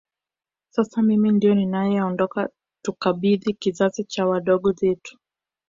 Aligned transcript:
Sasa 0.69 1.01
mimi 1.01 1.31
ndio 1.31 1.55
ninayeondoka 1.55 2.49
tukabidhi 2.85 3.53
kizazi 3.53 4.07
kwa 4.15 4.25
wadogo 4.25 4.71
zetu 4.71 5.17